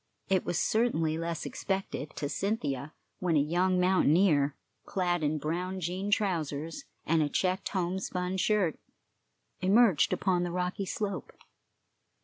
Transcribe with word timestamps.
It 0.29 0.45
was 0.45 0.57
certainly 0.57 1.15
less 1.15 1.45
unexpected 1.45 2.15
to 2.15 2.27
Cynthia 2.27 2.93
when 3.19 3.35
a 3.37 3.39
young 3.39 3.79
mountaineer, 3.79 4.55
clad 4.83 5.21
in 5.21 5.37
brown 5.37 5.79
jean 5.79 6.09
trousers 6.09 6.85
and 7.05 7.21
a 7.21 7.29
checked 7.29 7.69
homespun 7.69 8.37
shirt, 8.37 8.79
emerged 9.59 10.11
upon 10.11 10.41
the 10.41 10.49
rocky 10.51 10.87
slope. 10.87 11.33